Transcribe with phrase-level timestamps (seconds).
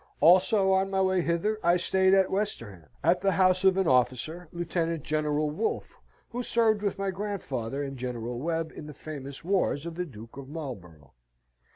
[0.19, 4.47] Also on my way hither I stayed at Westerham, at the house of an officer,
[4.51, 5.03] Lieut.
[5.03, 5.25] Gen.
[5.25, 5.99] Wolfe,
[6.31, 10.37] who served with my grandfather and General Webb in the famous wars of the Duke
[10.37, 11.13] of Marlborough.